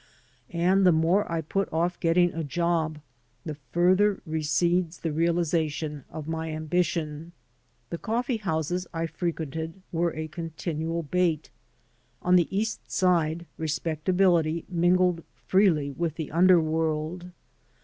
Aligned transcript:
And 0.55 0.83
the 0.83 0.91
more 0.91 1.31
I 1.31 1.41
put 1.41 1.71
off 1.71 1.99
getting 1.99 2.33
a 2.33 2.43
job 2.43 2.97
the 3.45 3.53
farther 3.53 4.19
recedes 4.25 4.97
the 5.01 5.11
realization 5.11 6.05
of 6.09 6.27
my 6.27 6.49
ambition." 6.51 7.33
The 7.91 7.99
coffee 7.99 8.37
houses 8.37 8.87
I 8.95 9.05
frequented 9.05 9.79
were 9.91 10.15
a 10.15 10.27
continual 10.27 11.03
bait. 11.03 11.51
On 12.23 12.35
the 12.35 12.47
East 12.49 12.89
Side 12.91 13.45
respectability 13.59 14.65
mingled 14.69 15.23
freely 15.35 15.91
with 15.91 16.15
the 16.15 16.31
underworld. 16.31 17.29